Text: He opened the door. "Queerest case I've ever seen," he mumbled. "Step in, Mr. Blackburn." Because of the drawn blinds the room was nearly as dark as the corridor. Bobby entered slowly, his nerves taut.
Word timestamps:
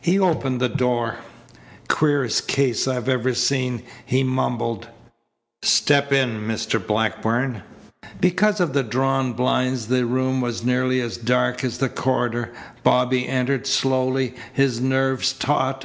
He 0.00 0.18
opened 0.18 0.60
the 0.62 0.70
door. 0.70 1.16
"Queerest 1.88 2.48
case 2.48 2.88
I've 2.88 3.06
ever 3.06 3.34
seen," 3.34 3.82
he 4.06 4.22
mumbled. 4.24 4.88
"Step 5.62 6.10
in, 6.10 6.48
Mr. 6.48 6.78
Blackburn." 6.80 7.62
Because 8.18 8.60
of 8.60 8.72
the 8.72 8.82
drawn 8.82 9.34
blinds 9.34 9.88
the 9.88 10.06
room 10.06 10.40
was 10.40 10.64
nearly 10.64 11.02
as 11.02 11.18
dark 11.18 11.62
as 11.64 11.76
the 11.76 11.90
corridor. 11.90 12.50
Bobby 12.82 13.28
entered 13.28 13.66
slowly, 13.66 14.34
his 14.54 14.80
nerves 14.80 15.34
taut. 15.34 15.84